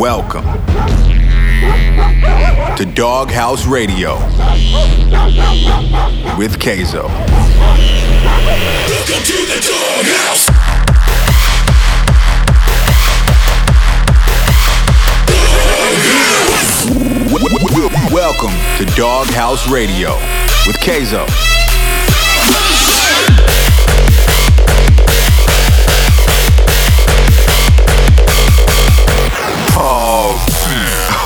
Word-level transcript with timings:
Welcome 0.00 0.44
to 2.76 2.84
Doghouse 2.94 3.66
Radio 3.66 4.14
with 6.38 6.58
Kayzo. 6.58 7.06
Welcome 8.88 9.22
to 9.26 9.44
the 9.44 9.60
Doghouse. 9.68 10.48
Welcome 18.10 18.56
to 18.78 18.86
Doghouse 18.96 19.68
Radio 19.70 20.14
with 20.66 20.76
Kayzo. 20.76 21.26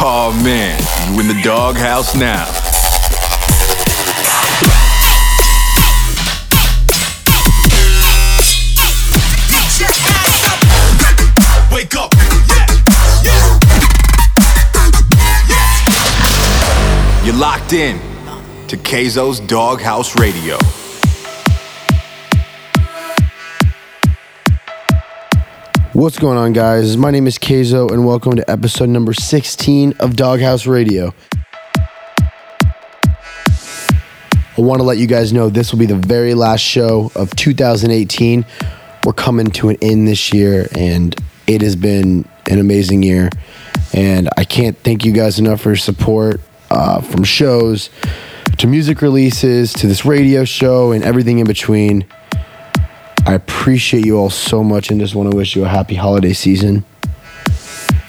Oh 0.06 0.38
man, 0.44 0.78
you 1.10 1.20
in 1.20 1.28
the 1.28 1.40
doghouse 1.42 2.14
now. 2.14 2.44
Get 9.48 9.80
your 9.80 9.88
ass 9.88 10.44
up. 10.44 10.60
Wake 11.72 11.96
up. 11.96 12.12
Yeah. 12.48 12.66
Yeah. 15.48 17.24
You're 17.24 17.36
locked 17.36 17.72
in 17.72 17.98
to 18.68 18.76
Kayzo's 18.76 19.40
Doghouse 19.40 20.18
Radio. 20.18 20.58
What's 25.94 26.18
going 26.18 26.36
on, 26.36 26.52
guys? 26.54 26.96
My 26.96 27.12
name 27.12 27.28
is 27.28 27.38
Kayzo, 27.38 27.88
and 27.88 28.04
welcome 28.04 28.34
to 28.34 28.50
episode 28.50 28.88
number 28.88 29.14
16 29.14 29.94
of 30.00 30.16
Doghouse 30.16 30.66
Radio. 30.66 31.14
I 33.46 34.56
want 34.56 34.80
to 34.80 34.82
let 34.82 34.98
you 34.98 35.06
guys 35.06 35.32
know 35.32 35.48
this 35.48 35.70
will 35.70 35.78
be 35.78 35.86
the 35.86 35.94
very 35.94 36.34
last 36.34 36.62
show 36.62 37.12
of 37.14 37.36
2018. 37.36 38.44
We're 39.06 39.12
coming 39.12 39.52
to 39.52 39.68
an 39.68 39.76
end 39.80 40.08
this 40.08 40.32
year, 40.32 40.66
and 40.76 41.14
it 41.46 41.62
has 41.62 41.76
been 41.76 42.28
an 42.50 42.58
amazing 42.58 43.04
year. 43.04 43.30
And 43.92 44.28
I 44.36 44.42
can't 44.42 44.76
thank 44.76 45.04
you 45.04 45.12
guys 45.12 45.38
enough 45.38 45.60
for 45.60 45.68
your 45.68 45.76
support 45.76 46.40
uh, 46.72 47.02
from 47.02 47.22
shows 47.22 47.88
to 48.58 48.66
music 48.66 49.00
releases 49.00 49.72
to 49.74 49.86
this 49.86 50.04
radio 50.04 50.44
show 50.44 50.90
and 50.90 51.04
everything 51.04 51.38
in 51.38 51.46
between. 51.46 52.04
I 53.26 53.32
appreciate 53.32 54.04
you 54.04 54.18
all 54.18 54.28
so 54.28 54.62
much 54.62 54.90
and 54.90 55.00
just 55.00 55.14
want 55.14 55.30
to 55.30 55.36
wish 55.36 55.56
you 55.56 55.64
a 55.64 55.68
happy 55.68 55.94
holiday 55.94 56.34
season. 56.34 56.84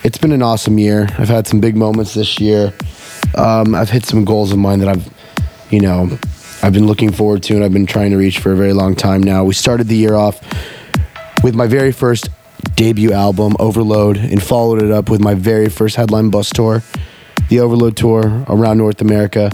It's 0.03 0.17
been 0.17 0.33
an 0.33 0.41
awesome 0.41 0.77
year. 0.77 1.07
I've 1.17 1.30
had 1.30 1.47
some 1.47 1.61
big 1.61 1.77
moments 1.77 2.16
this 2.16 2.38
year. 2.41 2.73
Um, 3.35 3.75
I've 3.75 3.89
hit 3.89 4.05
some 4.05 4.25
goals 4.25 4.52
of 4.52 4.59
mine 4.59 4.80
that 4.80 4.89
I've, 4.89 5.09
you 5.72 5.80
know, 5.80 6.19
I've 6.61 6.73
been 6.73 6.85
looking 6.85 7.13
forward 7.13 7.44
to 7.44 7.55
and 7.55 7.63
I've 7.63 7.72
been 7.72 7.85
trying 7.85 8.11
to 8.11 8.17
reach 8.17 8.39
for 8.39 8.52
a 8.52 8.57
very 8.57 8.73
long 8.73 8.94
time 8.94 9.23
now. 9.23 9.45
We 9.45 9.53
started 9.53 9.88
the 9.88 9.95
year 9.95 10.16
off 10.16 10.41
with 11.44 11.55
my 11.55 11.67
very 11.67 11.94
first 11.94 12.29
debut 12.75 13.13
album, 13.13 13.55
Overload, 13.57 14.17
and 14.17 14.44
followed 14.44 14.83
it 14.83 14.91
up 14.91 15.09
with 15.09 15.22
my 15.22 15.33
very 15.33 15.69
first 15.69 15.95
headline 15.95 16.29
bus 16.29 16.50
tour, 16.50 16.83
the 17.47 17.61
Overload 17.61 17.95
Tour 17.95 18.45
around 18.50 18.79
North 18.79 19.00
America. 19.00 19.50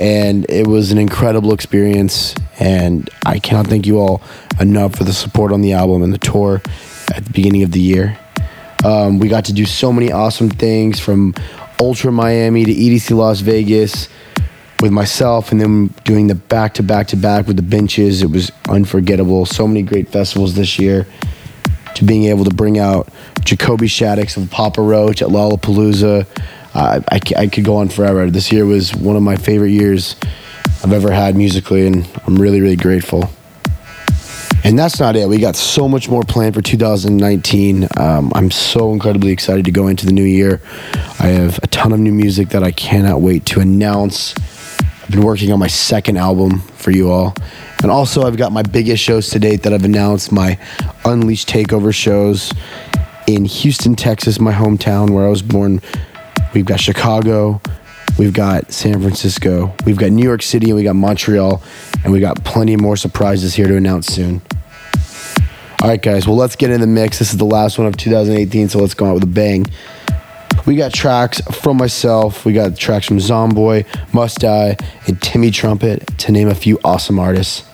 And 0.00 0.46
it 0.48 0.66
was 0.66 0.92
an 0.92 0.98
incredible 0.98 1.52
experience. 1.52 2.34
And 2.58 3.08
I 3.26 3.38
cannot 3.38 3.66
thank 3.66 3.86
you 3.86 3.98
all 3.98 4.22
enough 4.58 4.96
for 4.96 5.04
the 5.04 5.12
support 5.12 5.52
on 5.52 5.60
the 5.60 5.74
album 5.74 6.02
and 6.02 6.12
the 6.12 6.18
tour 6.18 6.62
at 7.14 7.24
the 7.24 7.30
beginning 7.30 7.62
of 7.62 7.72
the 7.72 7.80
year. 7.80 8.18
Um, 8.82 9.18
we 9.18 9.28
got 9.28 9.44
to 9.46 9.52
do 9.52 9.66
so 9.66 9.92
many 9.92 10.10
awesome 10.10 10.48
things 10.48 10.98
from 10.98 11.34
Ultra 11.78 12.10
Miami 12.12 12.64
to 12.64 12.72
EDC 12.72 13.14
Las 13.14 13.40
Vegas 13.40 14.08
with 14.80 14.90
myself 14.90 15.52
and 15.52 15.60
then 15.60 15.88
doing 16.04 16.28
the 16.28 16.34
back 16.34 16.74
to 16.74 16.82
back 16.82 17.08
to 17.08 17.16
back 17.16 17.46
with 17.46 17.56
the 17.56 17.62
benches. 17.62 18.22
It 18.22 18.30
was 18.30 18.50
unforgettable. 18.70 19.44
So 19.44 19.68
many 19.68 19.82
great 19.82 20.08
festivals 20.08 20.54
this 20.54 20.78
year. 20.78 21.06
To 21.96 22.04
being 22.04 22.24
able 22.26 22.44
to 22.44 22.54
bring 22.54 22.78
out 22.78 23.12
Jacoby 23.44 23.86
Shaddix 23.86 24.36
of 24.36 24.50
Papa 24.50 24.80
Roach 24.80 25.20
at 25.20 25.28
Lollapalooza. 25.28 26.26
I, 26.74 27.20
c- 27.24 27.36
I 27.36 27.46
could 27.48 27.64
go 27.64 27.76
on 27.76 27.88
forever. 27.88 28.30
This 28.30 28.52
year 28.52 28.64
was 28.64 28.94
one 28.94 29.16
of 29.16 29.22
my 29.22 29.36
favorite 29.36 29.70
years 29.70 30.16
I've 30.82 30.92
ever 30.92 31.10
had 31.10 31.36
musically, 31.36 31.86
and 31.86 32.08
I'm 32.26 32.36
really, 32.36 32.60
really 32.60 32.76
grateful. 32.76 33.30
And 34.62 34.78
that's 34.78 35.00
not 35.00 35.16
it. 35.16 35.26
We 35.28 35.38
got 35.38 35.56
so 35.56 35.88
much 35.88 36.08
more 36.08 36.22
planned 36.22 36.54
for 36.54 36.60
2019. 36.60 37.88
Um, 37.96 38.30
I'm 38.34 38.50
so 38.50 38.92
incredibly 38.92 39.30
excited 39.32 39.64
to 39.64 39.70
go 39.70 39.88
into 39.88 40.04
the 40.04 40.12
new 40.12 40.24
year. 40.24 40.60
I 41.18 41.28
have 41.28 41.58
a 41.62 41.66
ton 41.68 41.92
of 41.92 42.00
new 42.00 42.12
music 42.12 42.50
that 42.50 42.62
I 42.62 42.70
cannot 42.70 43.20
wait 43.22 43.46
to 43.46 43.60
announce. 43.60 44.34
I've 45.02 45.10
been 45.10 45.22
working 45.22 45.50
on 45.50 45.58
my 45.58 45.66
second 45.66 46.18
album 46.18 46.60
for 46.60 46.90
you 46.90 47.10
all. 47.10 47.34
And 47.82 47.90
also, 47.90 48.22
I've 48.22 48.36
got 48.36 48.52
my 48.52 48.62
biggest 48.62 49.02
shows 49.02 49.30
to 49.30 49.38
date 49.38 49.62
that 49.62 49.72
I've 49.72 49.84
announced 49.84 50.30
my 50.30 50.58
Unleashed 51.06 51.48
Takeover 51.48 51.94
shows 51.94 52.52
in 53.26 53.46
Houston, 53.46 53.96
Texas, 53.96 54.38
my 54.38 54.52
hometown 54.52 55.10
where 55.10 55.24
I 55.26 55.30
was 55.30 55.40
born. 55.40 55.80
We've 56.52 56.64
got 56.64 56.80
Chicago, 56.80 57.60
we've 58.18 58.32
got 58.32 58.72
San 58.72 59.00
Francisco, 59.00 59.74
we've 59.86 59.96
got 59.96 60.10
New 60.10 60.24
York 60.24 60.42
City, 60.42 60.70
and 60.70 60.76
we 60.76 60.82
got 60.82 60.96
Montreal, 60.96 61.62
and 62.02 62.12
we 62.12 62.20
got 62.20 62.42
plenty 62.44 62.76
more 62.76 62.96
surprises 62.96 63.54
here 63.54 63.68
to 63.68 63.76
announce 63.76 64.08
soon. 64.08 64.42
All 65.82 65.88
right, 65.88 66.02
guys. 66.02 66.26
Well, 66.26 66.36
let's 66.36 66.56
get 66.56 66.70
in 66.70 66.80
the 66.80 66.86
mix. 66.86 67.18
This 67.18 67.30
is 67.30 67.38
the 67.38 67.46
last 67.46 67.78
one 67.78 67.86
of 67.86 67.96
2018, 67.96 68.68
so 68.68 68.80
let's 68.80 68.92
go 68.92 69.06
out 69.06 69.14
with 69.14 69.22
a 69.22 69.26
bang. 69.26 69.64
We 70.66 70.76
got 70.76 70.92
tracks 70.92 71.40
from 71.40 71.78
myself. 71.78 72.44
We 72.44 72.52
got 72.52 72.76
tracks 72.76 73.06
from 73.06 73.16
Zomboy, 73.16 73.86
Must 74.12 74.38
Die, 74.38 74.76
and 75.06 75.22
Timmy 75.22 75.50
Trumpet, 75.50 76.06
to 76.18 76.32
name 76.32 76.48
a 76.48 76.54
few 76.54 76.78
awesome 76.84 77.18
artists. 77.18 77.69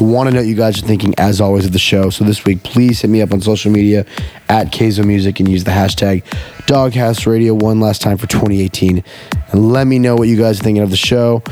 I 0.00 0.02
want 0.02 0.28
to 0.28 0.34
know 0.34 0.40
what 0.40 0.48
you 0.48 0.56
guys 0.56 0.82
are 0.82 0.86
thinking, 0.86 1.14
as 1.18 1.40
always, 1.40 1.66
of 1.66 1.72
the 1.72 1.78
show. 1.78 2.10
So 2.10 2.24
this 2.24 2.44
week, 2.44 2.62
please 2.62 3.00
hit 3.00 3.08
me 3.08 3.22
up 3.22 3.32
on 3.32 3.40
social 3.40 3.70
media 3.70 4.04
at 4.48 4.72
Kayzo 4.72 5.04
Music 5.04 5.38
and 5.38 5.48
use 5.48 5.64
the 5.64 5.70
hashtag 5.70 6.24
Doghouse 6.66 7.26
Radio 7.26 7.54
one 7.54 7.80
last 7.80 8.02
time 8.02 8.16
for 8.16 8.26
2018. 8.26 9.04
And 9.52 9.72
let 9.72 9.86
me 9.86 9.98
know 9.98 10.16
what 10.16 10.28
you 10.28 10.36
guys 10.36 10.60
are 10.60 10.64
thinking 10.64 10.82
of 10.82 10.90
the 10.90 10.96
show. 10.96 11.42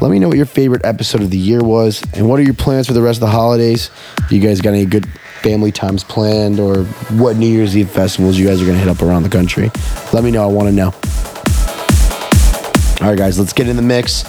Let 0.00 0.10
me 0.10 0.18
know 0.18 0.26
what 0.26 0.36
your 0.36 0.46
favorite 0.46 0.84
episode 0.84 1.22
of 1.22 1.30
the 1.30 1.38
year 1.38 1.62
was, 1.62 2.02
and 2.14 2.28
what 2.28 2.40
are 2.40 2.42
your 2.42 2.54
plans 2.54 2.88
for 2.88 2.94
the 2.94 3.02
rest 3.02 3.18
of 3.18 3.20
the 3.20 3.28
holidays? 3.28 3.90
You 4.28 4.40
guys 4.40 4.60
got 4.60 4.70
any 4.70 4.86
good 4.86 5.06
family 5.42 5.70
times 5.70 6.02
planned, 6.02 6.58
or 6.58 6.84
what 7.12 7.36
New 7.36 7.46
Year's 7.46 7.76
Eve 7.76 7.90
festivals 7.90 8.36
you 8.36 8.46
guys 8.46 8.60
are 8.60 8.66
gonna 8.66 8.78
hit 8.78 8.88
up 8.88 9.02
around 9.02 9.22
the 9.22 9.28
country? 9.28 9.70
Let 10.12 10.24
me 10.24 10.32
know. 10.32 10.42
I 10.42 10.46
want 10.46 10.68
to 10.68 10.74
know. 10.74 10.92
All 13.00 13.10
right, 13.10 13.18
guys, 13.18 13.38
let's 13.38 13.52
get 13.52 13.68
in 13.68 13.76
the 13.76 13.82
mix. 13.82 14.24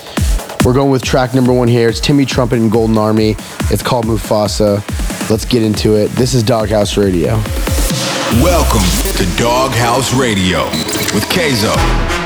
We're 0.66 0.74
going 0.74 0.90
with 0.90 1.03
track 1.03 1.36
number 1.36 1.53
one 1.53 1.68
here. 1.68 1.90
It's 1.90 2.00
Timmy 2.00 2.26
Trumpet 2.26 2.58
and 2.58 2.72
Golden 2.72 2.98
Army. 2.98 3.36
It's 3.70 3.84
called 3.84 4.06
Mufasa. 4.06 4.81
Let's 5.30 5.46
get 5.46 5.62
into 5.62 5.96
it. 5.96 6.08
This 6.14 6.34
is 6.34 6.42
Doghouse 6.42 6.98
Radio. 6.98 7.36
Welcome 8.42 8.81
to 9.16 9.38
Doghouse 9.38 10.12
Radio 10.16 10.66
with 11.14 11.24
Kayzo. 11.30 12.25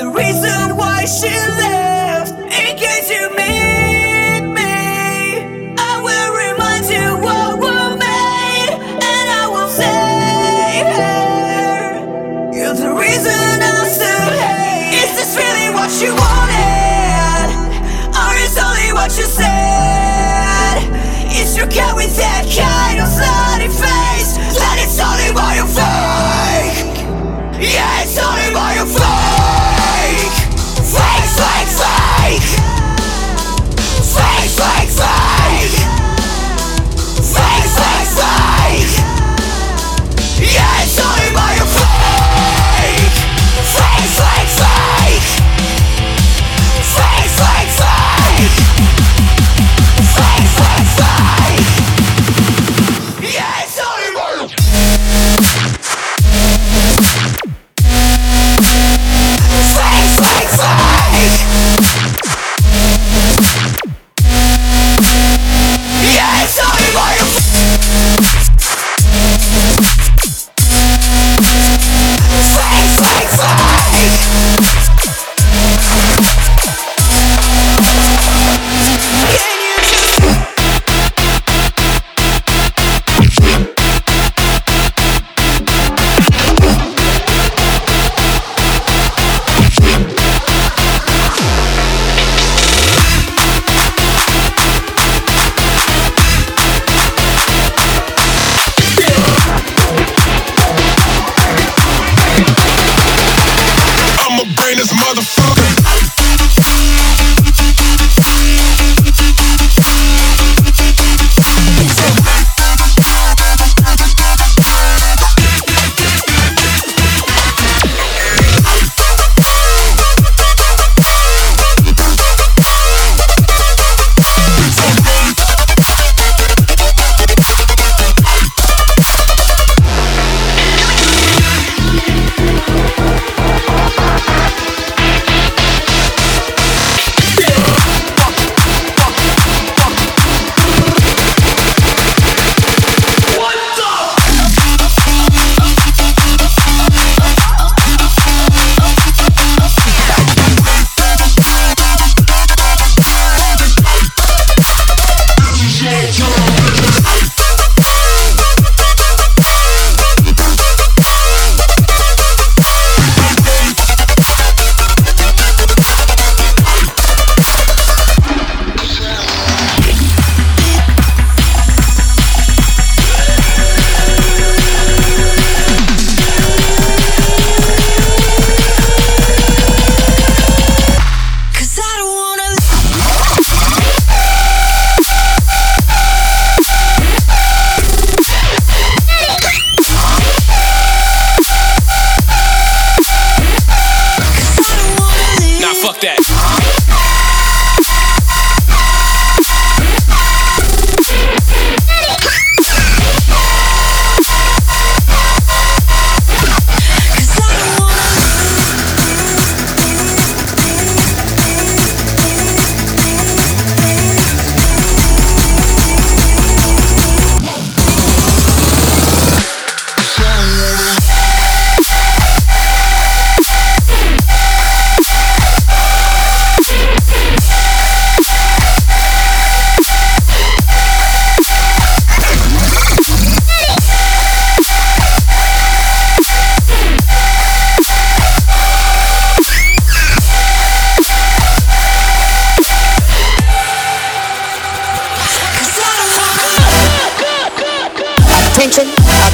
the 0.00 0.08
reason 0.08 0.78
why 0.78 1.04
she 1.04 1.28
left. 1.28 2.32
In 2.32 2.72
case 2.78 3.10
you 3.10 3.28
meet 3.36 4.40
me, 4.48 5.76
I 5.76 6.00
will 6.00 6.32
remind 6.44 6.88
you 6.88 7.20
what 7.20 7.60
we 7.60 7.68
made, 8.00 8.70
and 8.96 9.26
I 9.28 9.44
will 9.52 9.68
say, 9.68 10.00
hey, 10.96 12.00
you're 12.56 12.72
the 12.72 12.92
reason 12.96 13.60
I 13.60 13.84
still 13.92 14.30
hate. 14.40 15.04
Is 15.04 15.10
this 15.20 15.36
really 15.36 15.68
what 15.76 15.92
you 16.00 16.16
wanted, 16.16 17.48
or 18.16 18.32
is 18.40 18.56
only 18.56 18.96
what 18.96 19.12
you 19.18 19.26
said? 19.28 20.80
Is 21.28 21.58
you 21.58 21.66
carry 21.66 22.06
that 22.06 22.48
kind 22.48 23.00
of 23.04 23.10
love? 23.20 23.49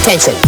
Kaiser. 0.06 0.45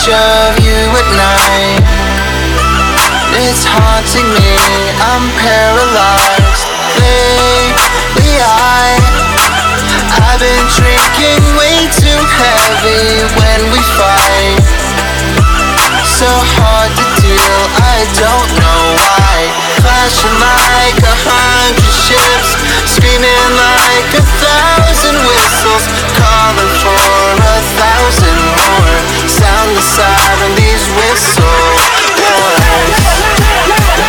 Much 0.00 0.08
of 0.08 0.64
you 0.64 0.80
at 0.96 1.08
night. 1.12 1.84
It's 3.36 3.64
haunting 3.68 4.28
me, 4.32 4.56
I'm 4.96 5.28
paralyzed. 5.36 6.64
Lately 6.96 8.32
I 8.40 8.96
I've 10.24 10.40
been 10.40 10.66
drinking 10.72 11.44
way 11.52 11.84
too 12.00 12.16
heavy 12.16 13.28
when 13.36 13.60
we 13.72 13.80
fight. 14.00 14.64
So 16.16 16.28
hard 16.56 16.92
to 16.96 17.04
deal, 17.20 17.60
I 17.76 18.08
don't 18.16 18.50
know 18.56 18.82
why 19.04 19.79
Flashing 20.00 20.40
like 20.40 20.96
a 21.04 21.16
hundred 21.28 21.92
ships 21.92 22.56
Screaming 22.88 23.52
like 23.52 24.16
a 24.16 24.24
thousand 24.40 25.12
whistles 25.28 25.84
Calling 26.16 26.72
for 26.80 27.36
a 27.36 27.60
thousand 27.76 28.38
more. 28.56 28.96
Sound 29.28 29.76
the 29.76 29.84
siren, 29.84 30.56
these 30.56 30.88
whistles. 30.96 31.82
You're 32.16 33.99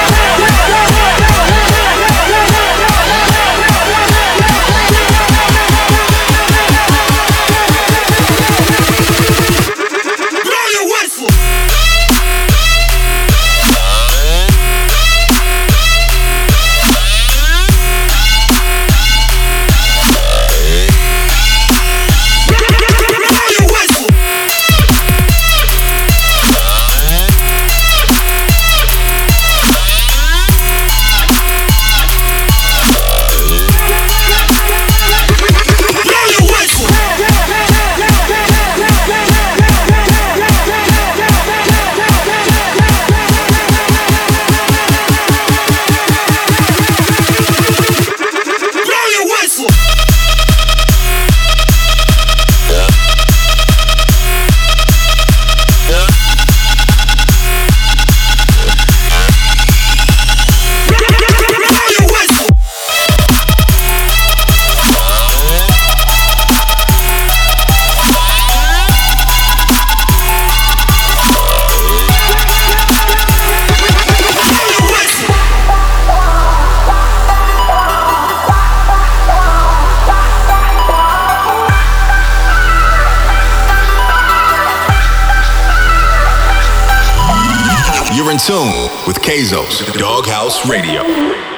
with 89.08 89.18
Kayzo's 89.22 89.80
Doghouse 89.98 90.68
Radio. 90.70 91.51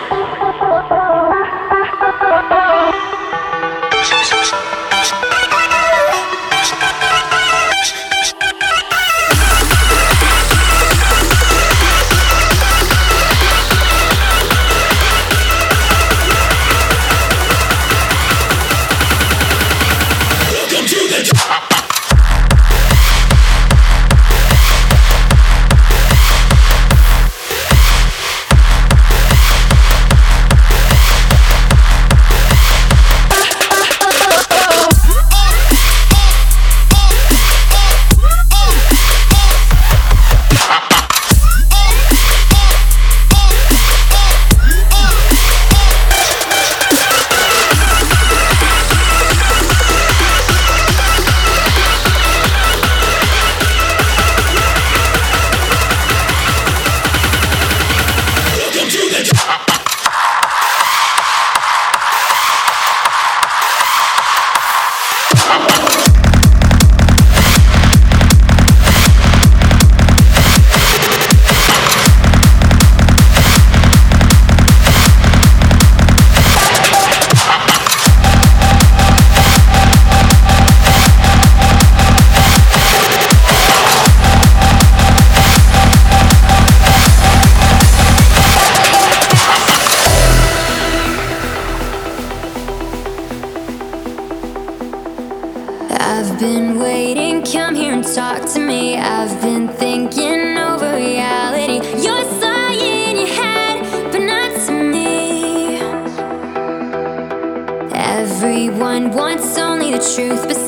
truth. 110.16 110.63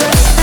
forever 0.00 0.39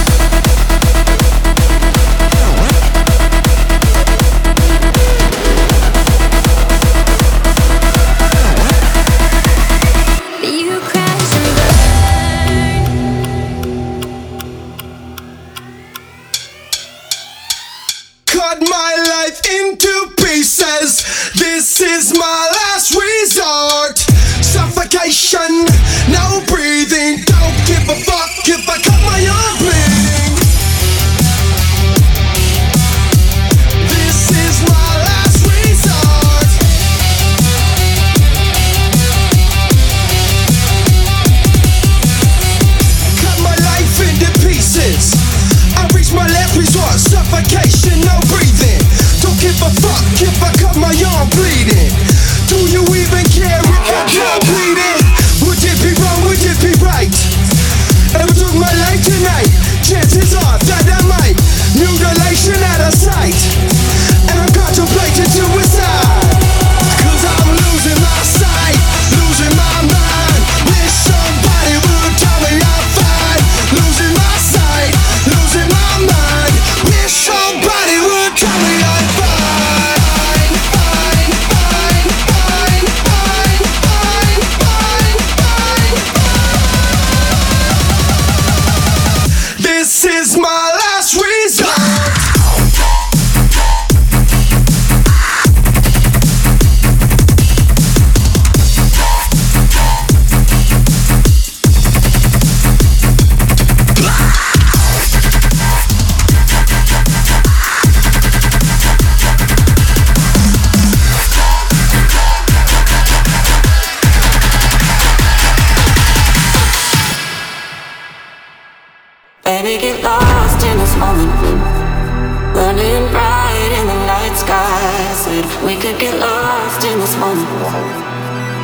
burning 122.53 123.05
bright 123.11 123.71
in 123.79 123.85
the 123.87 123.99
night 124.05 124.35
sky. 124.35 125.13
Said 125.13 125.45
we 125.65 125.75
could 125.75 125.97
get 125.99 126.15
lost 126.19 126.83
in 126.83 126.99
this 126.99 127.15
moment, 127.17 127.47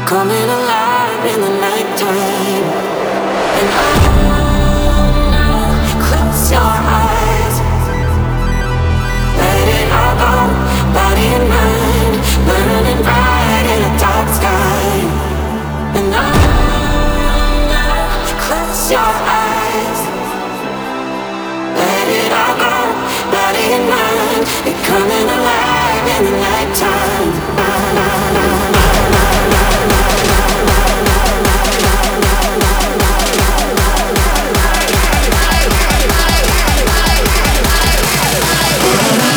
coming 0.07 0.47
alive 0.59 1.23
in 1.33 1.39
the 1.45 1.53
nighttime. 1.65 2.65
And 3.59 3.67
oh 3.85 3.97
no, 5.33 5.49
close 6.05 6.51
your 6.51 6.73
eyes, 7.03 7.55
let 9.39 9.67
it 9.79 9.87
all 9.99 10.15
go, 10.23 10.35
body 10.97 11.27
and 11.37 11.47
mind, 11.55 12.15
burning 12.47 13.01
bright 13.07 13.65
in 13.73 13.81
a 13.89 13.93
dark 14.03 14.27
sky. 14.39 14.83
And 15.97 16.07
oh 16.23 16.33
no, 17.73 17.85
close 18.45 18.91
your 18.91 18.99
eyes. 18.99 19.42
coming 24.83 25.27
alive 25.37 26.07
in 26.15 26.23
the 26.25 26.31
nighttime. 26.45 27.53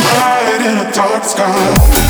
Na, 0.05 0.29
in 0.55 0.79
a 0.79 0.93
dark 0.93 1.25
sky 1.25 2.06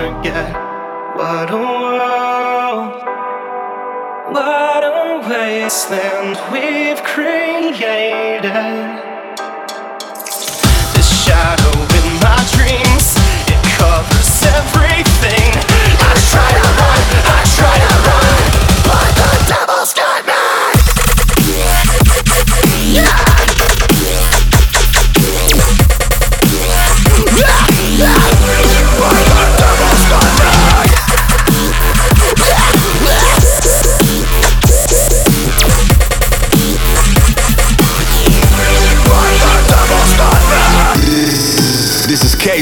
forget. 0.00 0.52
What 1.14 1.50
a 1.50 1.56
world. 1.56 2.92
What 4.32 4.82
a 4.82 5.20
wasteland 5.28 6.36
we've 6.50 7.02
created. 7.04 8.44
The 10.94 11.02
shadow 11.02 11.76
in 11.98 12.06
my 12.24 12.40
dreams, 12.56 13.06
it 13.52 13.62
covers 13.76 14.32
everything. 14.56 15.50
I 16.08 16.12
try 16.32 16.50
to 16.56 16.64
run, 16.80 17.19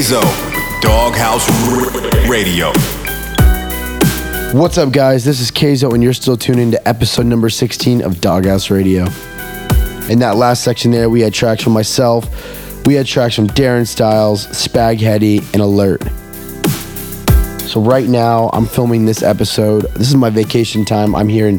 Doghouse 0.09 1.47
Radio. 2.31 2.73
What's 4.59 4.79
up, 4.79 4.91
guys? 4.91 5.23
This 5.23 5.39
is 5.39 5.51
Kayzo, 5.51 5.93
and 5.93 6.03
you're 6.03 6.15
still 6.15 6.39
tuning 6.39 6.69
in 6.69 6.71
to 6.71 6.89
episode 6.89 7.27
number 7.27 7.51
16 7.51 8.01
of 8.01 8.19
Doghouse 8.19 8.71
Radio. 8.71 9.03
In 10.09 10.19
that 10.21 10.37
last 10.37 10.65
section 10.65 10.93
there, 10.93 11.11
we 11.11 11.21
had 11.21 11.35
tracks 11.35 11.63
from 11.63 11.75
myself, 11.75 12.27
we 12.87 12.95
had 12.95 13.05
tracks 13.05 13.35
from 13.35 13.49
Darren 13.49 13.87
Styles, 13.87 14.47
Spag 14.47 14.97
Heddy, 14.97 15.41
and 15.53 15.61
Alert. 15.61 16.01
So 17.69 17.83
right 17.83 18.09
now, 18.09 18.49
I'm 18.55 18.65
filming 18.65 19.05
this 19.05 19.23
episode. 19.23 19.83
This 19.93 20.09
is 20.09 20.15
my 20.15 20.31
vacation 20.31 20.87
time. 20.87 21.15
I'm 21.15 21.29
here 21.29 21.49
in 21.49 21.59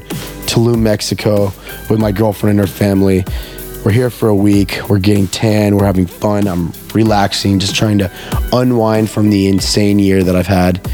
Tulum, 0.50 0.80
Mexico, 0.80 1.54
with 1.88 2.00
my 2.00 2.12
girlfriend 2.12 2.60
and 2.60 2.68
her 2.68 2.76
family. 2.76 3.26
We're 3.86 3.92
here 3.92 4.10
for 4.10 4.28
a 4.28 4.36
week. 4.36 4.82
We're 4.90 5.00
getting 5.00 5.28
tan. 5.28 5.78
We're 5.78 5.86
having 5.86 6.06
fun. 6.06 6.48
I'm 6.48 6.74
relaxing, 6.94 7.60
just 7.60 7.76
trying 7.76 7.98
to 8.00 8.12
unwind 8.52 9.10
from 9.10 9.30
the 9.30 9.48
insane 9.48 10.00
year 10.00 10.22
that 10.22 10.36
I've 10.36 10.48
had. 10.48 10.86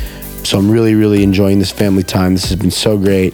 So 0.43 0.59
I'm 0.59 0.69
really, 0.69 0.93
really 0.93 1.23
enjoying 1.23 1.57
this 1.57 1.71
family 1.71 2.03
time. 2.03 2.33
This 2.35 2.49
has 2.49 2.59
been 2.59 2.69
so 2.69 2.95
great. 2.95 3.33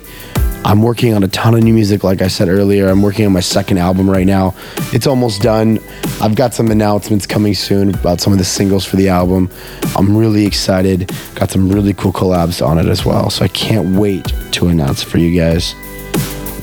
I'm 0.63 0.81
working 0.81 1.13
on 1.13 1.23
a 1.23 1.27
ton 1.27 1.53
of 1.53 1.63
new 1.63 1.73
music, 1.73 2.03
like 2.03 2.21
I 2.21 2.29
said 2.29 2.47
earlier. 2.47 2.87
I'm 2.87 3.01
working 3.01 3.25
on 3.25 3.33
my 3.33 3.41
second 3.41 3.77
album 3.77 4.09
right 4.09 4.25
now. 4.25 4.55
It's 4.93 5.05
almost 5.05 5.41
done. 5.41 5.79
I've 6.21 6.35
got 6.35 6.53
some 6.53 6.71
announcements 6.71 7.25
coming 7.25 7.53
soon 7.53 7.93
about 7.93 8.21
some 8.21 8.31
of 8.31 8.39
the 8.39 8.45
singles 8.45 8.85
for 8.85 8.95
the 8.95 9.09
album. 9.09 9.49
I'm 9.97 10.15
really 10.15 10.45
excited. 10.45 11.11
Got 11.35 11.51
some 11.51 11.69
really 11.69 11.93
cool 11.93 12.13
collabs 12.13 12.65
on 12.65 12.77
it 12.77 12.85
as 12.85 13.05
well. 13.05 13.29
So 13.29 13.43
I 13.43 13.49
can't 13.49 13.97
wait 13.97 14.31
to 14.53 14.69
announce 14.69 15.03
for 15.03 15.17
you 15.17 15.37
guys. 15.37 15.75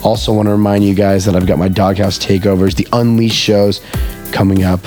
Also, 0.02 0.32
want 0.32 0.46
to 0.46 0.52
remind 0.52 0.84
you 0.84 0.94
guys 0.94 1.24
that 1.24 1.34
I've 1.34 1.46
got 1.46 1.58
my 1.58 1.68
Doghouse 1.68 2.18
Takeovers, 2.18 2.74
the 2.74 2.86
Unleashed 2.92 3.36
shows 3.36 3.80
coming 4.32 4.62
up. 4.62 4.80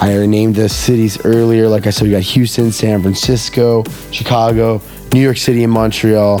I 0.00 0.26
named 0.26 0.56
the 0.56 0.68
cities 0.68 1.24
earlier. 1.24 1.68
Like 1.68 1.86
I 1.86 1.90
said, 1.90 2.04
we 2.04 2.10
got 2.10 2.22
Houston, 2.22 2.72
San 2.72 3.02
Francisco, 3.02 3.84
Chicago, 4.10 4.80
New 5.12 5.20
York 5.20 5.36
City, 5.36 5.62
and 5.62 5.72
Montreal. 5.72 6.40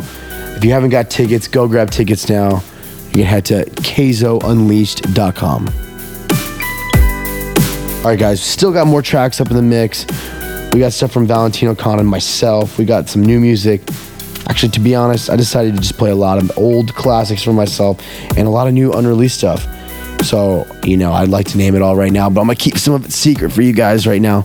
If 0.56 0.64
you 0.64 0.72
haven't 0.72 0.90
got 0.90 1.10
tickets, 1.10 1.46
go 1.46 1.68
grab 1.68 1.90
tickets 1.90 2.28
now. 2.28 2.62
You 3.06 3.18
can 3.18 3.24
head 3.24 3.44
to 3.46 3.64
kayzounleashed.com. 3.64 5.68
All 7.98 8.10
right, 8.10 8.18
guys, 8.18 8.42
still 8.42 8.72
got 8.72 8.88
more 8.88 9.00
tracks 9.00 9.40
up 9.40 9.50
in 9.50 9.56
the 9.56 9.62
mix. 9.62 10.06
We 10.72 10.80
got 10.80 10.92
stuff 10.92 11.12
from 11.12 11.26
Valentino 11.26 11.76
Khan 11.76 12.00
and 12.00 12.08
myself. 12.08 12.78
We 12.78 12.84
got 12.84 13.08
some 13.08 13.22
new 13.22 13.38
music. 13.38 13.82
Actually, 14.48 14.70
to 14.70 14.80
be 14.80 14.94
honest, 14.94 15.30
I 15.30 15.36
decided 15.36 15.74
to 15.74 15.80
just 15.80 15.96
play 15.96 16.10
a 16.10 16.16
lot 16.16 16.38
of 16.38 16.56
old 16.58 16.94
classics 16.94 17.42
for 17.42 17.52
myself 17.52 18.00
and 18.36 18.46
a 18.46 18.50
lot 18.50 18.66
of 18.66 18.74
new 18.74 18.92
unreleased 18.92 19.38
stuff. 19.38 19.66
So, 20.24 20.66
you 20.84 20.96
know, 20.96 21.12
I'd 21.12 21.28
like 21.28 21.46
to 21.48 21.58
name 21.58 21.74
it 21.74 21.82
all 21.82 21.96
right 21.96 22.12
now, 22.12 22.30
but 22.30 22.40
I'm 22.40 22.46
gonna 22.46 22.56
keep 22.56 22.78
some 22.78 22.94
of 22.94 23.04
it 23.04 23.12
secret 23.12 23.50
for 23.52 23.62
you 23.62 23.72
guys 23.72 24.06
right 24.06 24.20
now. 24.20 24.44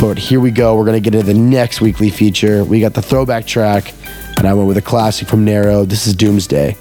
But 0.00 0.18
here 0.18 0.40
we 0.40 0.50
go. 0.50 0.76
We're 0.76 0.84
gonna 0.84 1.00
get 1.00 1.14
into 1.14 1.26
the 1.26 1.34
next 1.34 1.80
weekly 1.80 2.10
feature. 2.10 2.64
We 2.64 2.80
got 2.80 2.94
the 2.94 3.02
throwback 3.02 3.46
track, 3.46 3.94
and 4.36 4.46
I 4.46 4.54
went 4.54 4.68
with 4.68 4.76
a 4.76 4.82
classic 4.82 5.28
from 5.28 5.44
Nero. 5.44 5.84
This 5.84 6.06
is 6.06 6.14
Doomsday. 6.14 6.76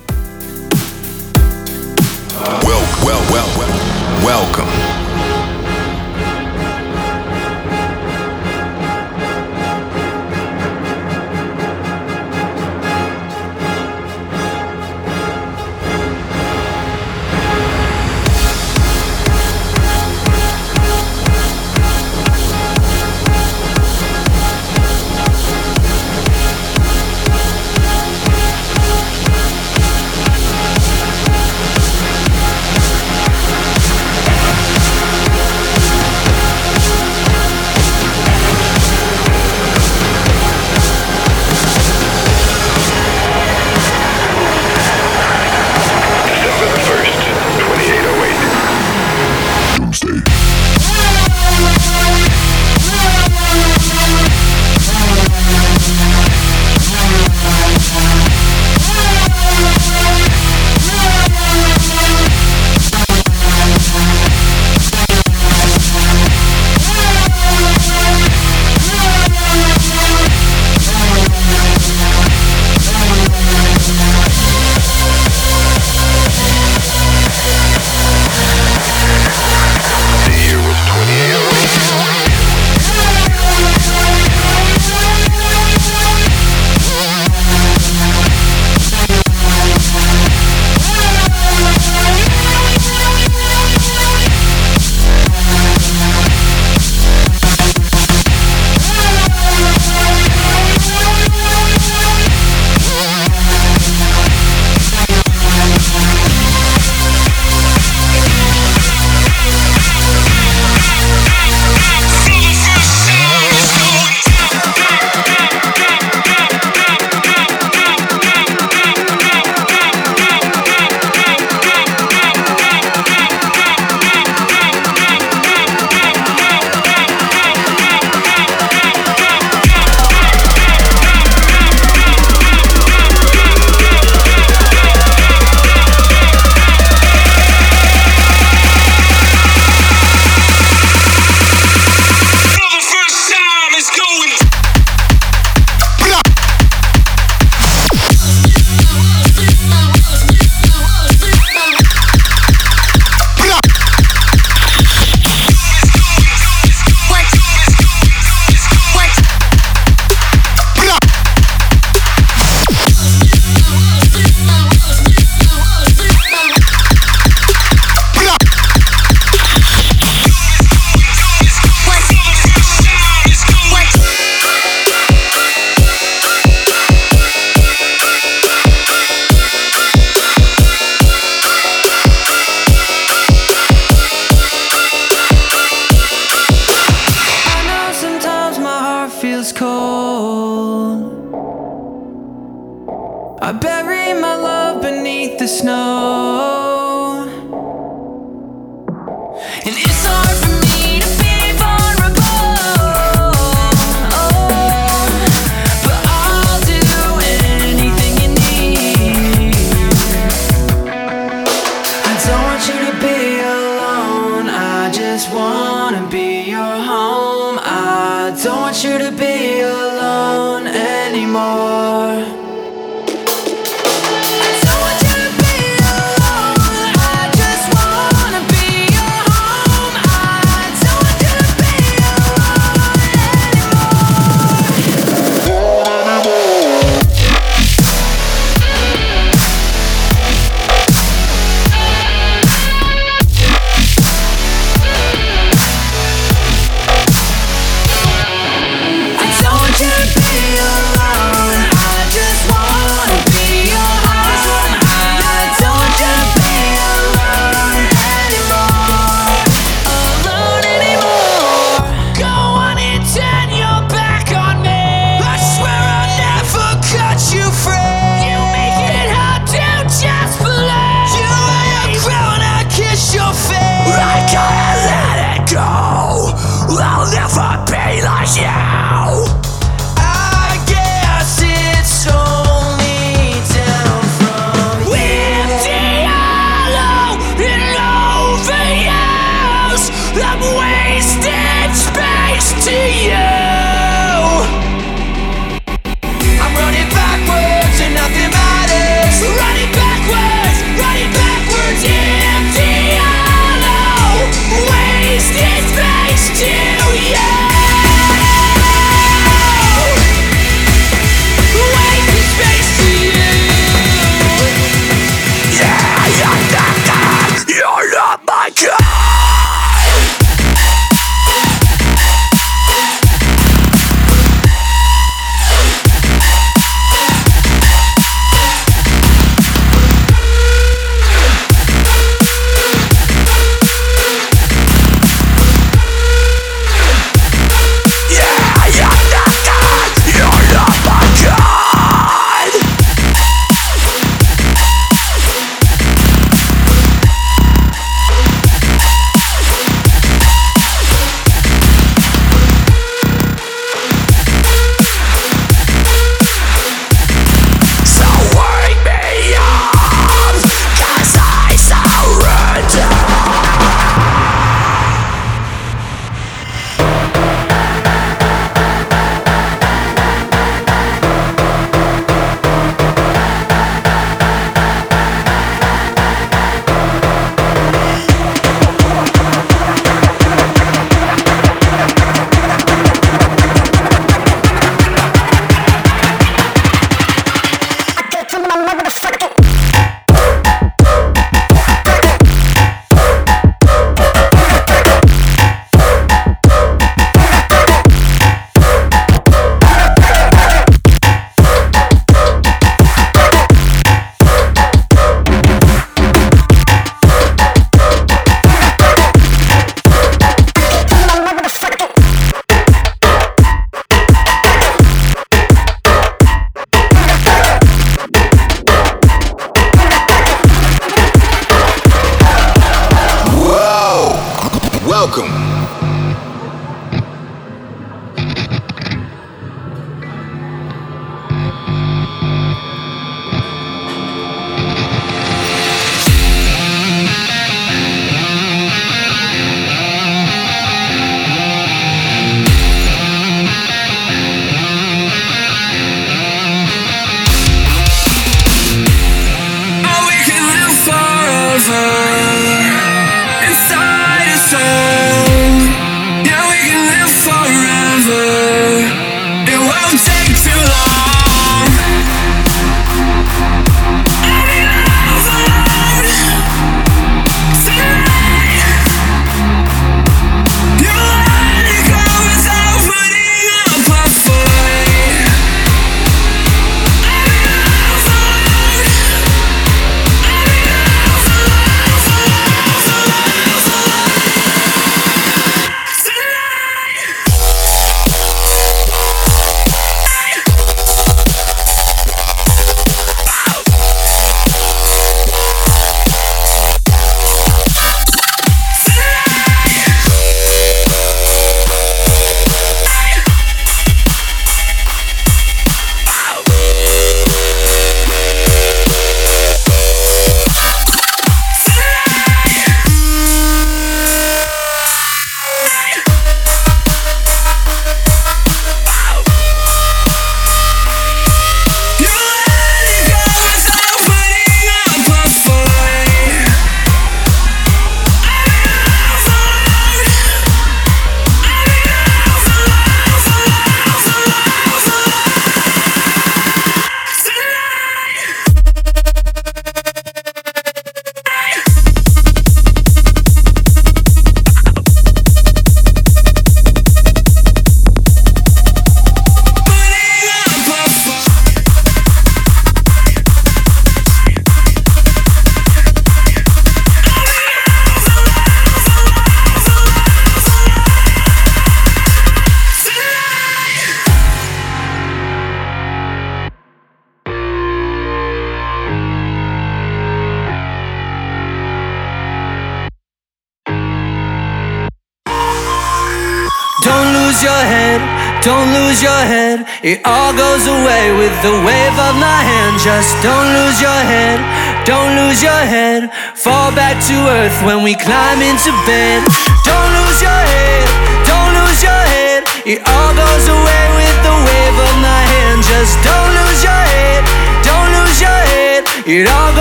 It 579.91 579.99
all 580.05 580.31
goes 580.31 580.63
away 580.71 581.11
with 581.19 581.35
the 581.43 581.51
wave 581.67 581.97
of 581.99 582.15
my 582.15 582.39
hand. 582.47 582.79
Just 582.79 583.11
don't 583.19 583.49
lose 583.59 583.75
your 583.83 584.01
head, 584.07 584.39
don't 584.87 585.19
lose 585.19 585.43
your 585.43 585.63
head. 585.67 586.07
Fall 586.31 586.71
back 586.71 586.95
to 587.11 587.15
earth 587.27 587.59
when 587.67 587.83
we 587.83 587.99
climb 587.99 588.39
into 588.39 588.71
bed. 588.87 589.19
Don't 589.67 589.91
lose 589.99 590.23
your 590.23 590.41
head, 590.47 590.87
don't 591.27 591.51
lose 591.59 591.83
your 591.83 592.03
head. 592.07 592.47
It 592.63 592.79
all 592.87 593.11
goes 593.19 593.45
away 593.51 593.83
with 593.99 594.17
the 594.23 594.35
wave 594.47 594.77
of 594.79 594.95
my 595.03 595.21
hand. 595.27 595.59
Just 595.59 595.99
don't 596.07 596.31
lose 596.39 596.63
your 596.63 596.83
head, 596.95 597.27
don't 597.59 597.91
lose 597.91 598.15
your 598.23 598.41
head. 598.47 598.87
It 599.03 599.27
all 599.27 599.51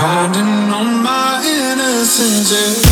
Counting 0.00 0.72
on 0.72 1.02
my 1.02 1.42
innocence. 1.44 2.50
Yeah. 2.50 2.89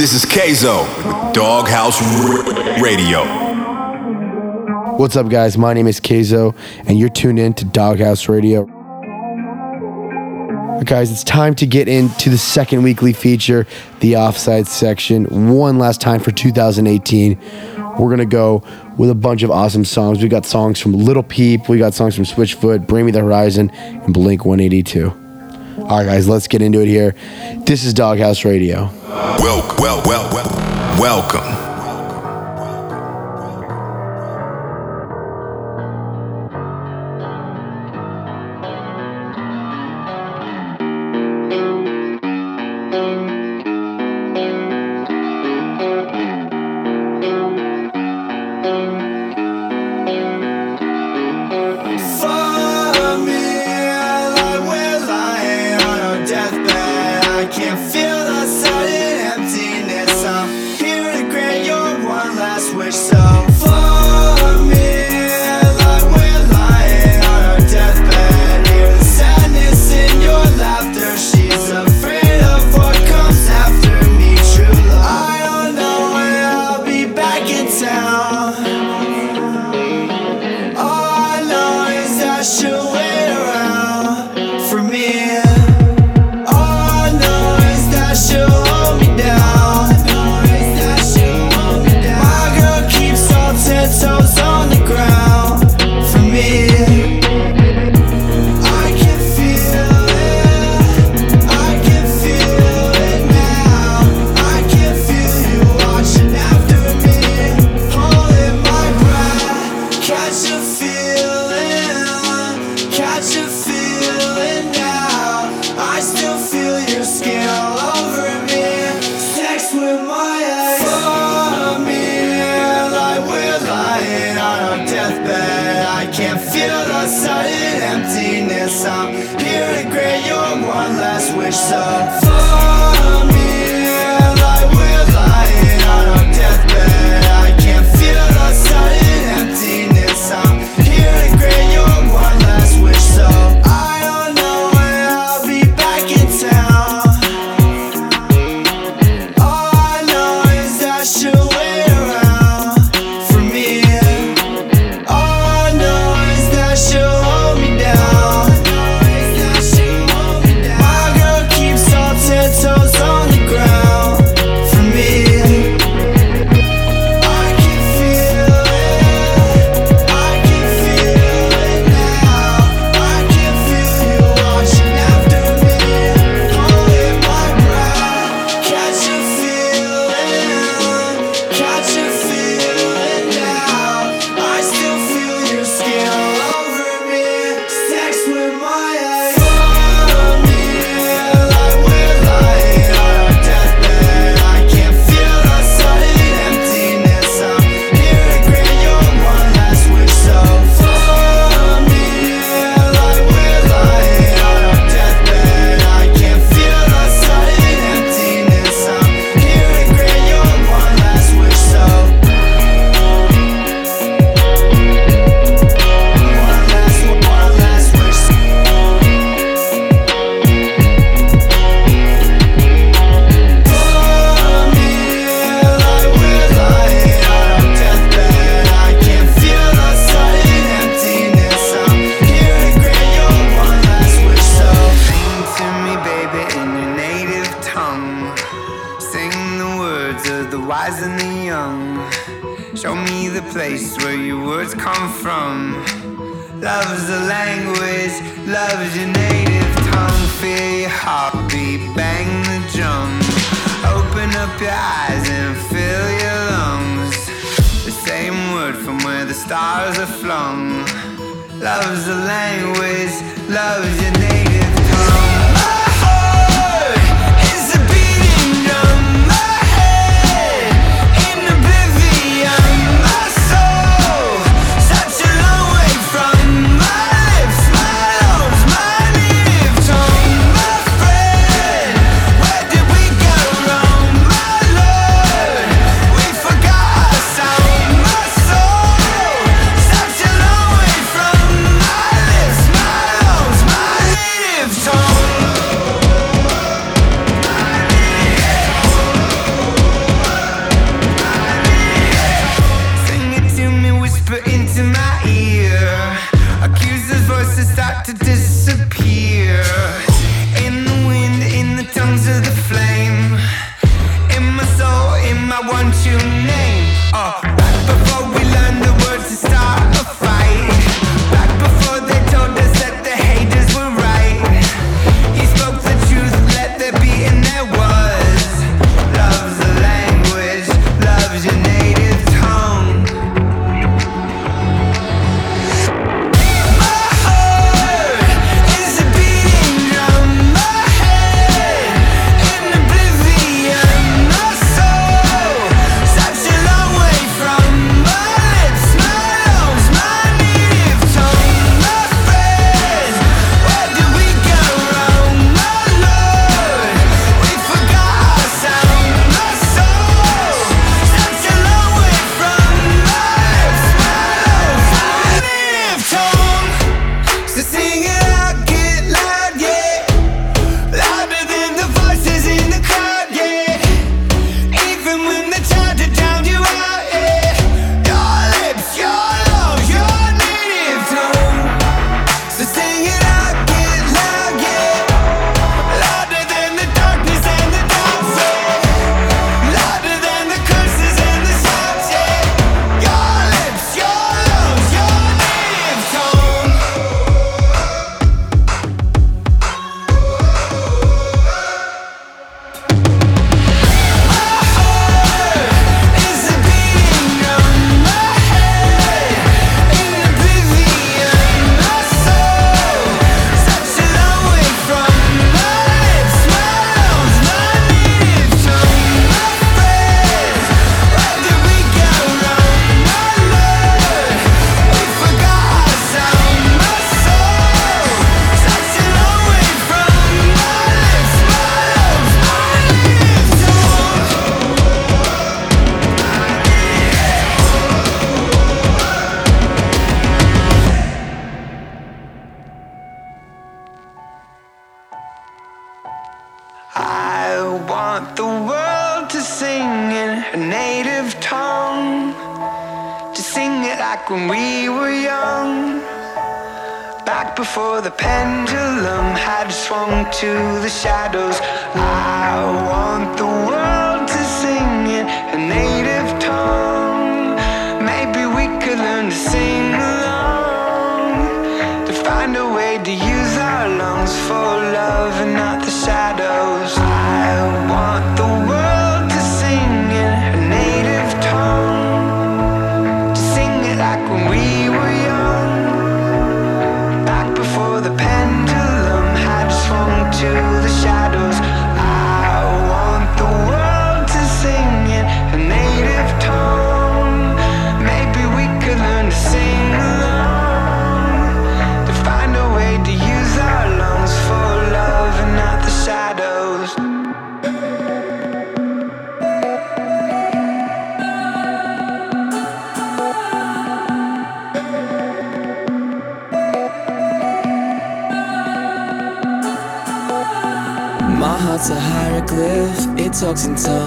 This 0.00 0.14
is 0.14 0.24
Kayzo 0.24 0.82
with 1.06 1.34
Doghouse 1.34 2.00
Radio. 2.80 3.49
What's 5.00 5.16
up, 5.16 5.30
guys? 5.30 5.56
My 5.56 5.72
name 5.72 5.86
is 5.86 5.98
Kayzo, 5.98 6.54
and 6.86 6.98
you're 6.98 7.08
tuned 7.08 7.38
in 7.38 7.54
to 7.54 7.64
Doghouse 7.64 8.28
Radio. 8.28 8.66
Guys, 10.84 11.10
it's 11.10 11.24
time 11.24 11.54
to 11.54 11.66
get 11.66 11.88
into 11.88 12.28
the 12.28 12.36
second 12.36 12.82
weekly 12.82 13.14
feature, 13.14 13.66
the 14.00 14.16
offside 14.16 14.66
section. 14.66 15.48
One 15.48 15.78
last 15.78 16.02
time 16.02 16.20
for 16.20 16.32
2018. 16.32 17.40
We're 17.98 18.08
going 18.08 18.18
to 18.18 18.26
go 18.26 18.62
with 18.98 19.08
a 19.08 19.14
bunch 19.14 19.42
of 19.42 19.50
awesome 19.50 19.86
songs. 19.86 20.22
We 20.22 20.28
got 20.28 20.44
songs 20.44 20.78
from 20.78 20.92
Lil 20.92 21.22
Peep, 21.22 21.70
we 21.70 21.78
got 21.78 21.94
songs 21.94 22.14
from 22.14 22.24
Switchfoot, 22.24 22.86
Bring 22.86 23.06
Me 23.06 23.10
the 23.10 23.20
Horizon, 23.20 23.70
and 23.70 24.12
Blink 24.12 24.44
182. 24.44 25.08
All 25.78 25.96
right, 25.96 26.04
guys, 26.04 26.28
let's 26.28 26.46
get 26.46 26.60
into 26.60 26.82
it 26.82 26.88
here. 26.88 27.14
This 27.64 27.84
is 27.84 27.94
Doghouse 27.94 28.44
Radio. 28.44 28.90
Well, 29.08 29.76
well, 29.78 30.02
well, 30.04 31.00
welcome 31.00 31.49
wash 82.40 82.64
away. 82.64 82.99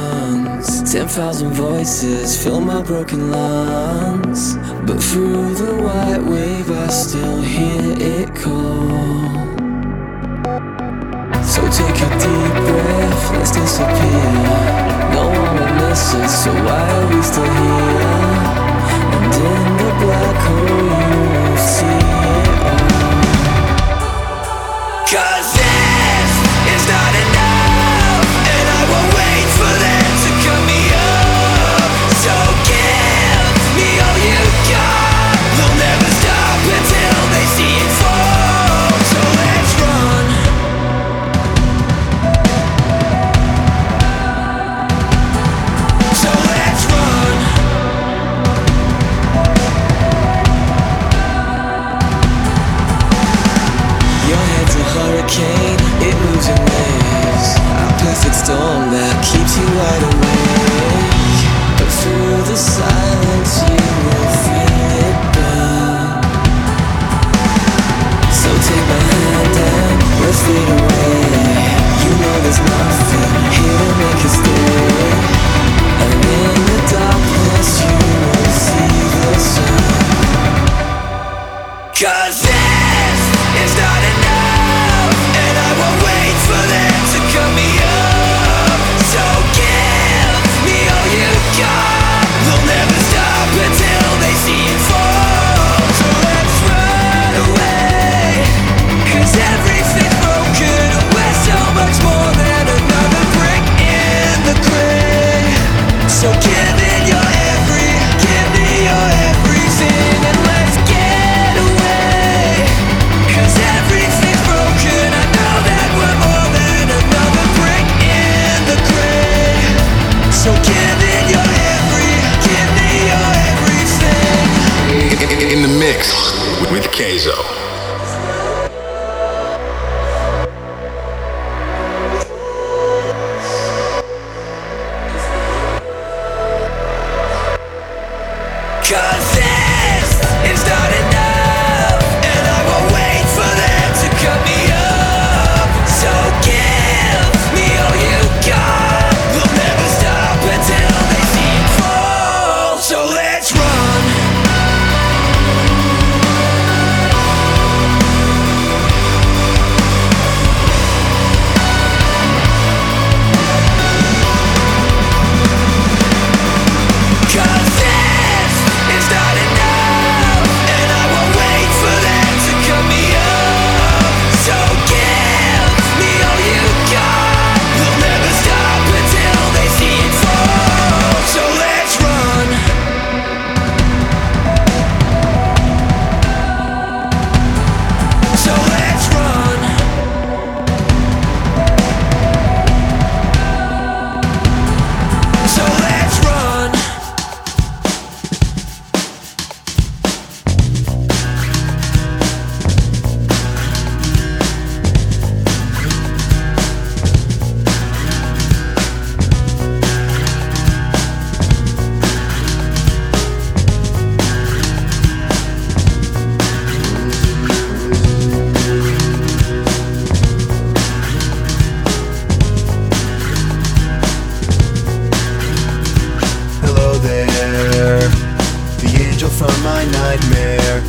songs. 0.04 0.91
10,000 0.91 1.51
voices 1.54 2.41
fill 2.41 2.62
my 2.62 2.82
broken 2.82 3.32
lungs. 3.32 4.56
But 4.88 5.01
through 5.01 5.56
the 5.56 5.76
white 5.86 6.24
wave, 6.24 6.70
I 6.72 6.88
still 6.88 7.41
hear 7.41 7.95
it 7.97 8.36
call. 8.36 9.32
So 11.54 11.62
take 11.80 11.99
a 12.08 12.10
deep 12.24 12.56
breath, 12.68 13.24
let's 13.34 13.51
disappear. 13.51 14.32
No 15.18 15.24
one 15.41 15.56
will 15.60 15.76
listen, 15.84 16.28
so 16.28 16.51
why 16.68 16.84
are 16.95 17.08
we 17.12 17.20
still 17.22 17.54
here? 17.62 18.22
And 19.16 19.34
in 19.51 19.64
the 19.82 19.91
black 20.01 20.38
hole, 20.45 20.93
you 21.10 21.22
will 21.32 21.58
see 21.74 22.01
it 22.39 22.49
all. 22.70 22.93
Cause 25.12 25.62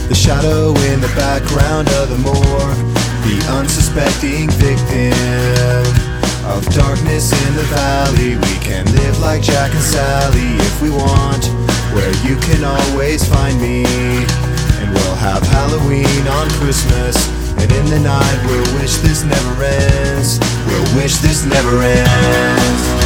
The 0.09 0.14
shadow 0.14 0.74
in 0.92 1.01
the 1.01 1.12
background 1.16 1.88
of 2.01 2.11
the 2.11 2.18
moor, 2.18 2.64
The 3.24 3.36
unsuspecting 3.57 4.51
victim 4.51 6.14
of 6.47 6.64
darkness 6.74 7.32
in 7.32 7.57
the 7.57 7.62
valley. 7.72 8.36
We 8.36 8.55
can 8.61 8.84
live 8.92 9.18
like 9.20 9.42
Jack 9.42 9.72
and 9.72 9.82
Sally 9.82 10.57
if 10.61 10.82
we 10.82 10.90
want. 10.90 11.45
Where 11.95 12.12
you 12.26 12.36
can 12.36 12.64
always 12.64 13.26
find 13.26 13.61
me. 13.61 13.84
And 14.80 14.92
we'll 14.92 15.16
have 15.16 15.42
Halloween 15.42 16.28
on 16.28 16.51
Christmas. 16.61 17.16
And 17.57 17.70
in 17.72 17.86
the 17.86 18.01
night 18.01 18.40
we'll 18.47 18.80
wish 18.80 18.97
this 18.99 19.24
never 19.24 19.64
ends. 19.64 20.38
We'll 20.66 20.97
wish 20.97 21.16
this 21.18 21.45
never 21.45 21.82
ends. 21.82 23.03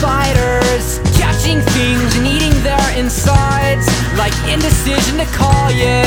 Spiders, 0.00 0.98
catching 1.20 1.60
things 1.76 2.16
and 2.16 2.26
eating 2.26 2.56
their 2.64 2.88
insides, 2.96 3.84
like 4.16 4.32
indecision 4.48 5.18
to 5.18 5.26
call 5.36 5.70
you 5.70 6.00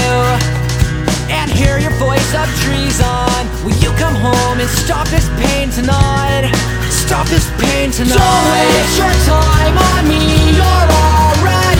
and 1.30 1.52
hear 1.52 1.78
your 1.78 1.94
voice 2.02 2.34
of 2.34 2.50
treason. 2.66 3.38
Will 3.64 3.78
you 3.78 3.94
come 4.02 4.16
home 4.16 4.58
and 4.60 4.70
stop 4.70 5.08
this 5.10 5.30
pain 5.38 5.70
tonight? 5.70 6.50
Stop 6.90 7.28
this 7.28 7.46
pain 7.62 7.92
tonight. 7.92 8.18
Don't 8.18 8.46
waste 8.58 8.98
your 8.98 9.14
time 9.30 9.78
on 9.78 10.08
me. 10.10 10.58
You're 10.58 10.90
already 10.90 11.73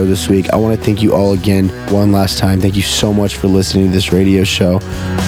show 0.00 0.06
this 0.06 0.28
week. 0.28 0.48
I 0.50 0.56
want 0.56 0.78
to 0.78 0.82
thank 0.82 1.02
you 1.02 1.14
all 1.14 1.34
again 1.34 1.68
one 1.92 2.10
last 2.10 2.38
time. 2.38 2.58
Thank 2.58 2.74
you 2.74 2.82
so 2.82 3.12
much 3.12 3.36
for 3.36 3.48
listening 3.48 3.86
to 3.86 3.92
this 3.92 4.12
radio 4.12 4.44
show. 4.44 4.78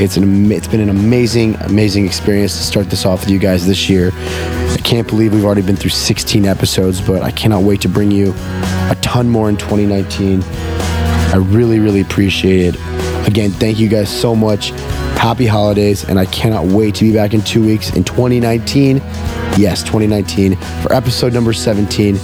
It's 0.01 0.17
an 0.17 0.51
it's 0.51 0.67
been 0.67 0.81
an 0.81 0.89
amazing, 0.89 1.57
amazing 1.57 2.07
experience 2.07 2.57
to 2.57 2.63
start 2.63 2.89
this 2.89 3.05
off 3.05 3.21
with 3.21 3.31
you 3.31 3.39
guys 3.39 3.67
this 3.67 3.91
year. 3.91 4.13
I 4.15 4.79
can't 4.83 5.07
believe 5.07 5.35
we've 5.35 5.45
already 5.45 5.61
been 5.61 5.77
through 5.77 5.91
16 5.91 6.47
episodes, 6.47 7.03
but 7.03 7.23
I 7.23 7.31
cannot 7.33 7.65
wait 7.65 7.83
to 7.83 7.89
bring 7.89 8.11
you 8.11 8.33
a 8.89 8.97
ton 9.03 9.29
more 9.29 9.51
in 9.51 9.59
2019. 9.59 10.43
I 10.43 11.37
really, 11.37 11.79
really 11.79 12.01
appreciate 12.01 12.75
it. 12.75 12.81
Again, 13.29 13.51
thank 13.51 13.79
you 13.79 13.89
guys 13.89 14.09
so 14.09 14.35
much. 14.35 14.71
Happy 15.19 15.47
holidays, 15.47 16.09
and 16.09 16.19
I 16.19 16.25
cannot 16.27 16.65
wait 16.65 16.95
to 16.97 17.05
be 17.05 17.13
back 17.13 17.35
in 17.35 17.43
two 17.43 17.65
weeks 17.65 17.95
in 17.95 18.05
2019. 18.05 18.97
Yes, 19.59 19.83
2019 19.83 20.57
for 20.83 20.93
episode 20.95 21.35
number 21.35 21.53
17. 21.53 22.17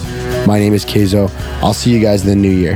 My 0.49 0.57
name 0.57 0.73
is 0.73 0.83
Kayzo. 0.83 1.29
I'll 1.61 1.75
see 1.75 1.91
you 1.91 1.99
guys 1.99 2.23
in 2.23 2.27
the 2.27 2.35
new 2.35 2.49
year. 2.49 2.75